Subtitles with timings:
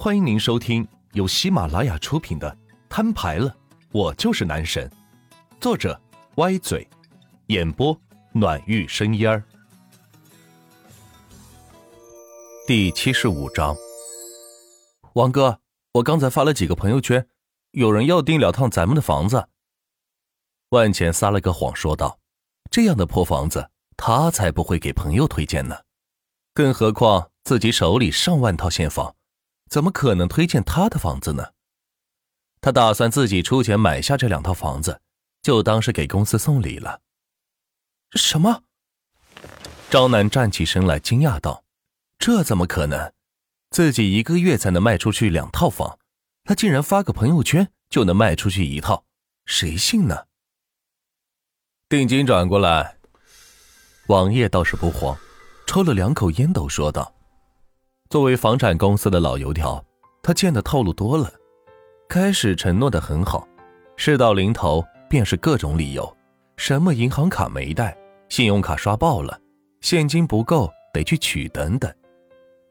[0.00, 2.48] 欢迎您收听由喜马拉雅出品的
[2.88, 3.52] 《摊牌了，
[3.90, 4.88] 我就是男神》，
[5.60, 6.00] 作者
[6.36, 6.88] 歪嘴，
[7.48, 8.00] 演播
[8.30, 9.42] 暖玉生烟儿。
[12.64, 13.76] 第七十五章，
[15.14, 15.58] 王哥，
[15.94, 17.26] 我刚才发了几个朋友圈，
[17.72, 19.48] 有人要订两套咱们的房子。
[20.68, 22.20] 万钱撒了个谎说道
[22.70, 25.76] ：“这样的破房子，他才不会给朋友推荐呢，
[26.54, 29.12] 更何况自己手里上万套现房。”
[29.68, 31.52] 怎么可能推荐他的房子呢？
[32.60, 35.00] 他打算自己出钱买下这两套房子，
[35.42, 37.00] 就当是给公司送礼了。
[38.12, 38.62] 什么？
[39.90, 41.64] 张楠站起身来，惊讶道
[42.18, 43.12] ：“这怎么可能？
[43.70, 45.98] 自己一个月才能卖出去两套房，
[46.44, 49.04] 他竟然发个朋友圈就能卖出去一套，
[49.46, 50.26] 谁信呢？”
[51.88, 52.96] 定金转过来。
[54.08, 55.16] 王爷倒是不慌，
[55.66, 57.14] 抽了两口烟斗，说道。
[58.10, 59.84] 作为房产公司的老油条，
[60.22, 61.30] 他见的套路多了。
[62.08, 63.46] 开始承诺的很好，
[63.96, 66.16] 事到临头便是各种理由，
[66.56, 67.94] 什么银行卡没带，
[68.30, 69.38] 信用卡刷爆了，
[69.82, 71.92] 现金不够得去取等等。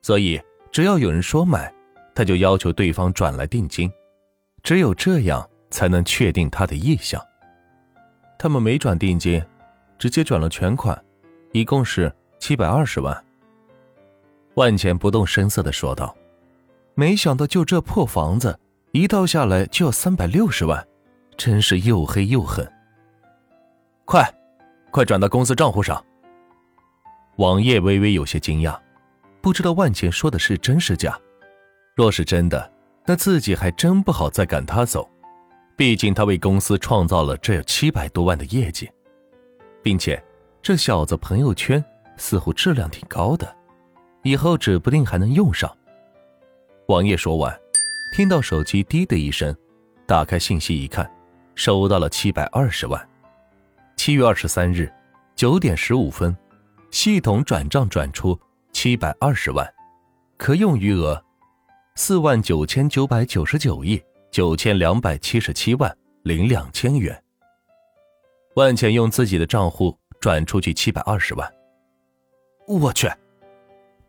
[0.00, 0.40] 所以
[0.72, 1.70] 只要有人说买，
[2.14, 3.92] 他就要求对方转来定金，
[4.62, 7.22] 只有这样才能确定他的意向。
[8.38, 9.44] 他们没转定金，
[9.98, 10.98] 直接转了全款，
[11.52, 13.22] 一共是七百二十万。
[14.54, 16.14] 万钱不动声色的说道
[16.94, 18.58] ：“没想到就这破房子，
[18.92, 20.86] 一套下来就要三百六十万，
[21.36, 22.70] 真是又黑又狠。
[24.04, 24.28] 快，
[24.90, 26.04] 快转到公司账户上。”
[27.36, 28.76] 王爷微微有些惊讶，
[29.40, 31.16] 不知道万钱说的是真是假。
[31.94, 32.72] 若是真的，
[33.06, 35.08] 那自己还真不好再赶他走，
[35.76, 38.90] 毕竟他为公司创造了这七百多万的业绩，
[39.82, 40.20] 并且
[40.60, 41.84] 这小子朋友圈
[42.16, 43.56] 似乎质量挺高的。
[44.22, 45.74] 以后指不定还能用上。
[46.86, 47.58] 王爷说完，
[48.14, 49.54] 听到手机“滴”的一声，
[50.06, 51.10] 打开信息一看，
[51.54, 53.08] 收到了七百二十万。
[53.96, 54.90] 七月二十三日
[55.36, 56.34] 九点十五分，
[56.90, 58.38] 系统转账转出
[58.72, 59.68] 七百二十万，
[60.36, 61.22] 可用余额
[61.94, 67.22] 四万九千九百九十九亿九千两百七十七万零两千元。
[68.54, 71.52] 万钱用自己的账户转出去七百二十万。
[72.66, 73.08] 我去！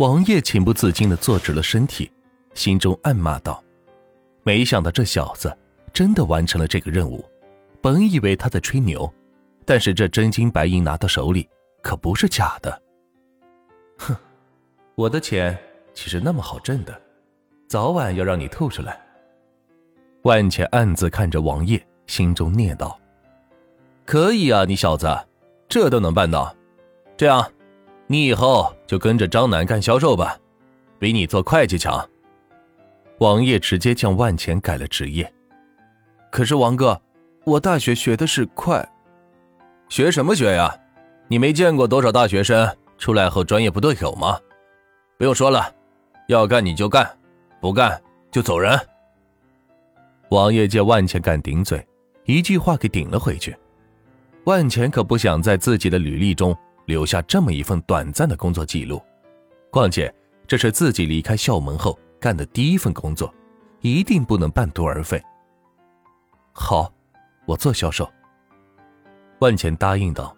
[0.00, 2.10] 王爷情不自禁的坐直了身体，
[2.54, 3.62] 心中暗骂道
[4.42, 5.54] ：“没想到这小子
[5.92, 7.22] 真的完成了这个任务。
[7.82, 9.12] 本以为他在吹牛，
[9.66, 11.46] 但是这真金白银拿到手里
[11.82, 12.82] 可不是假的。
[13.98, 14.16] 哼，
[14.94, 15.54] 我的钱
[15.92, 16.98] 岂是那么好挣的？
[17.68, 18.98] 早晚要让你吐出来。”
[20.24, 22.98] 万钱暗自看着王爷，心中念道
[24.06, 25.06] ：“可以啊，你小子，
[25.68, 26.56] 这都能办到。
[27.18, 27.46] 这样。”
[28.10, 30.36] 你以后就跟着张楠干销售吧，
[30.98, 32.04] 比你做会计强。
[33.18, 35.32] 王爷直接将万钱改了职业。
[36.28, 37.00] 可是王哥，
[37.44, 38.84] 我大学学的是会，
[39.88, 40.76] 学什么学呀？
[41.28, 44.40] 你没见过多少大学生出来后专业不对口吗？
[45.16, 45.72] 不用说了，
[46.26, 47.08] 要干你就干，
[47.60, 48.76] 不干就走人。
[50.30, 51.86] 王爷见万钱敢顶嘴，
[52.24, 53.56] 一句话给顶了回去。
[54.46, 56.52] 万钱可不想在自己的履历中。
[56.90, 59.00] 留下这么一份短暂的工作记录，
[59.70, 60.12] 况且
[60.44, 63.32] 这是自己离开校门后干的第一份工作，
[63.80, 65.22] 一定不能半途而废。
[66.52, 66.92] 好，
[67.46, 68.10] 我做销售。
[69.38, 70.36] 万钱答应道：“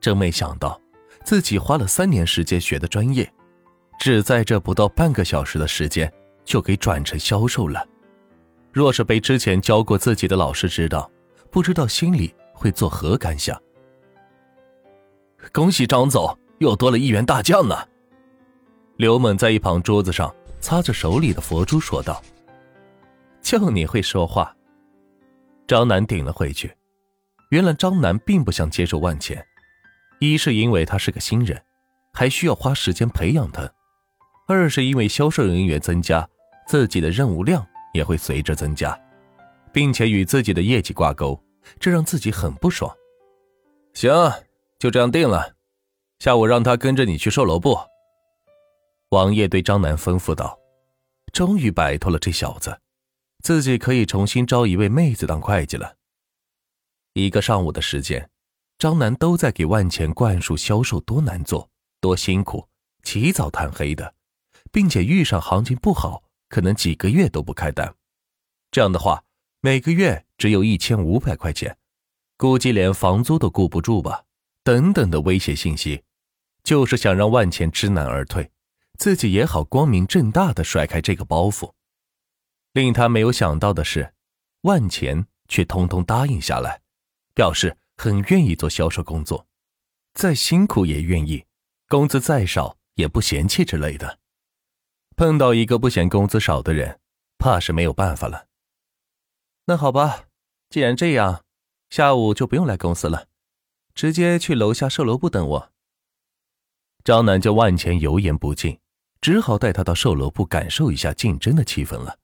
[0.00, 0.78] 真没想到，
[1.22, 3.32] 自己花了三年时间学的专业，
[4.00, 6.12] 只在这不到半个小时的时间
[6.44, 7.86] 就给转成销售了。
[8.72, 11.08] 若是被之前教过自己的老师知道，
[11.52, 13.56] 不知道心里会作何感想。”
[15.52, 17.76] 恭喜张总又多了一员大将呢！
[18.96, 22.22] 刘猛在一旁桌子上擦着手里的佛珠说道
[23.40, 24.54] ：“就你会说话。”
[25.66, 26.74] 张楠顶了回去。
[27.50, 29.42] 原来张楠并不想接受万钱，
[30.18, 31.62] 一是因为他是个新人，
[32.12, 33.62] 还需要花时间培养他；
[34.46, 36.28] 二是因为销售人员增加，
[36.66, 38.98] 自己的任务量也会随之增加，
[39.72, 41.42] 并且与自己的业绩挂钩，
[41.80, 42.94] 这让自己很不爽。
[43.94, 44.10] 行。
[44.78, 45.56] 就这样定了，
[46.20, 47.76] 下午让他跟着你去售楼部。
[49.08, 50.58] 王爷对张楠吩咐道
[51.32, 52.80] ：“终于摆脱了这小子，
[53.42, 55.96] 自己可以重新招一位妹子当会计了。”
[57.14, 58.30] 一个上午的时间，
[58.78, 61.68] 张楠都在给万钱灌输销售多难做、
[62.00, 62.68] 多辛苦，
[63.02, 64.14] 起早贪黑的，
[64.70, 67.92] 并且遇上行情不好，可能几个月都不开单。
[68.70, 69.24] 这样的话，
[69.60, 71.76] 每个月只有一千五百块钱，
[72.36, 74.26] 估计连房租都顾不住吧。
[74.68, 76.02] 等等的威胁信息，
[76.62, 78.50] 就是想让万钱知难而退，
[78.98, 81.72] 自己也好光明正大的甩开这个包袱。
[82.74, 84.12] 令他没有想到的是，
[84.60, 86.82] 万钱却通通答应下来，
[87.32, 89.46] 表示很愿意做销售工作，
[90.12, 91.46] 再辛苦也愿意，
[91.88, 94.18] 工资再少也不嫌弃之类的。
[95.16, 97.00] 碰到一个不嫌工资少的人，
[97.38, 98.48] 怕是没有办法了。
[99.64, 100.26] 那好吧，
[100.68, 101.42] 既然这样，
[101.88, 103.28] 下午就不用来公司了，
[103.98, 105.72] 直接去楼下售楼部等我。
[107.02, 108.78] 张楠见万钱油盐不进，
[109.20, 112.16] 只好带他到售楼部感受一下竞争的气氛了。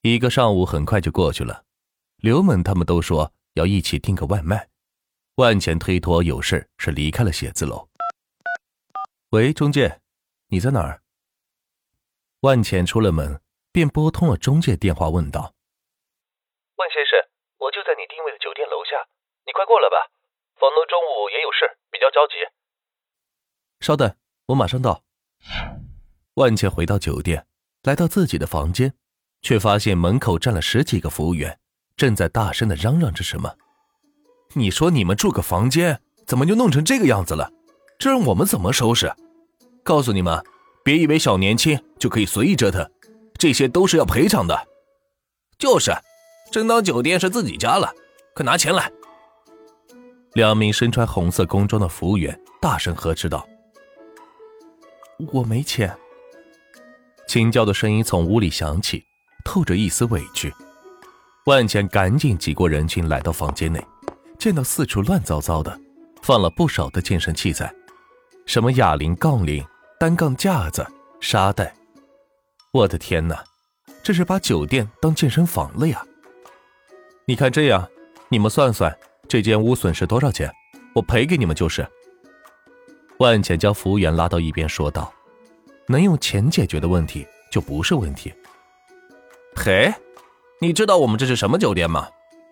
[0.00, 1.66] 一个上午很快就过去了，
[2.16, 4.70] 刘猛他们都说要一起订个外卖，
[5.34, 7.86] 万钱推脱有事是离开了写字楼。
[9.28, 10.00] 喂，中介，
[10.48, 11.02] 你在哪儿？
[12.40, 13.42] 万钱出了门，
[13.72, 15.52] 便拨通了中介电话，问道
[16.76, 17.28] ：“万先生，
[17.58, 18.96] 我就在你定位的酒店楼下，
[19.44, 20.08] 你快过来吧。
[20.62, 22.34] 房东中午也有事，比较着急。”
[23.84, 24.14] 稍等，
[24.46, 25.02] 我马上到。
[26.34, 27.44] 万茜回到酒店，
[27.82, 28.94] 来到自己的房间。
[29.44, 31.58] 却发现门口站了十几个服务员，
[31.96, 33.56] 正在大声的嚷嚷着什么。
[34.52, 37.50] 你说你们住个房间，怎么就弄成这个样子了？
[37.98, 39.12] 这让我们怎么收拾？
[39.82, 40.40] 告诉你们，
[40.84, 42.88] 别以为小年轻就可以随意折腾，
[43.36, 44.68] 这些都是要赔偿的。
[45.58, 45.90] 就是，
[46.52, 47.92] 真当酒店是自己家了，
[48.36, 48.92] 快拿钱来！
[50.34, 53.46] 两名身穿红色工装的服务员大声呵斥道
[55.32, 55.96] ：“我没钱。”
[57.28, 59.02] 请教的声音从屋里响起。
[59.44, 60.54] 透着一丝委屈，
[61.46, 63.84] 万茜赶紧挤过人群来到房间内，
[64.38, 65.76] 见到四处乱糟糟的，
[66.22, 67.74] 放了不少的健身器材，
[68.46, 69.66] 什么哑铃、杠铃、
[69.98, 70.86] 单杠架子、
[71.18, 71.74] 沙袋。
[72.70, 73.42] 我的天哪，
[74.00, 76.06] 这是把酒店当健身房了呀！
[77.24, 77.90] 你看这样，
[78.28, 78.96] 你们算算
[79.32, 80.52] 这间屋损失多少钱，
[80.92, 81.88] 我赔给你们就是。
[83.16, 85.10] 万茜将服务员拉到一边说道
[85.88, 88.30] ：“能用钱解决的问题就不是问题。”
[89.56, 89.90] 嘿，
[90.60, 92.06] 你知道我们这是什么酒店吗？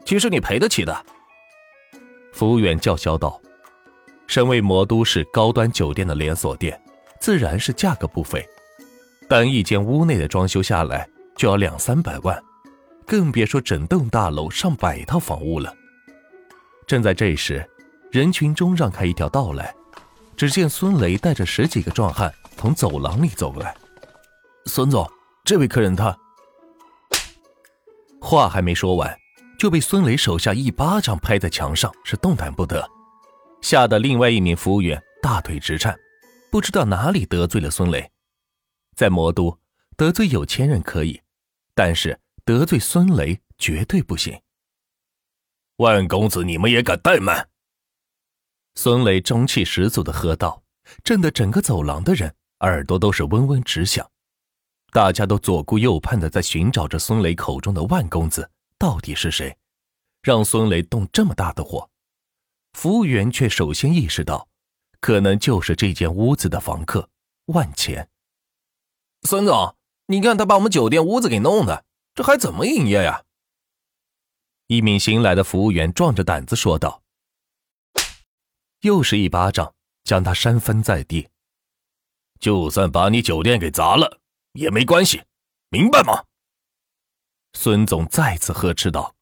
[0.07, 1.05] 其实你赔得起的。
[2.33, 3.39] 服务员叫嚣道
[4.27, 6.83] ：“身为魔都市高端酒店的连锁店，
[7.21, 8.43] 自然是价格不菲。
[9.29, 11.07] 但一间屋内的装修下来
[11.37, 12.43] 就要两三百万，
[13.07, 15.75] 更别说整栋大楼上百套房屋了。”
[16.91, 17.65] 正在这时，
[18.11, 19.73] 人群中让开一条道来，
[20.37, 23.73] 只见孙雷带着十几个壮汉从走廊里走过来。
[24.67, 25.09] 孙总，
[25.45, 26.19] 这位客人他……
[28.21, 29.17] 话还没说完，
[29.57, 32.85] 就被孙雷手下一巴掌拍在墙上，是动弹不得，
[33.63, 35.97] 吓得另外一名服务员大腿直颤，
[36.51, 38.11] 不知道哪里得罪了孙雷。
[38.97, 39.57] 在魔都，
[39.97, 41.21] 得罪有钱人可以，
[41.73, 44.37] 但是得罪孙雷绝对不行。
[45.81, 47.49] 万公子，你们也敢怠慢？
[48.75, 50.63] 孙雷中气十足的喝道，
[51.03, 54.07] 震得整个走廊的人耳朵都是嗡嗡直响。
[54.93, 59.57] 大家都左顾右盼的在寻找着孙雷口中的万公子到底是谁，
[60.21, 61.89] 让孙雷动这么大的火。
[62.75, 64.49] 服务员却首先意识到，
[65.01, 67.09] 可能就是这间屋子的房客
[67.47, 68.07] 万钱。
[69.23, 69.75] 孙总，
[70.09, 73.23] 你看他把我们酒店屋子给弄的，这还怎么营业呀？
[74.71, 77.03] 一名新来的服务员壮着胆子说道，
[78.83, 79.75] 又是一巴掌
[80.05, 81.29] 将他扇翻在地。
[82.39, 84.21] 就算把你酒店给砸了。
[84.53, 85.25] 也没关系，
[85.71, 86.25] 明白吗？
[87.53, 89.13] 孙总再次呵斥道。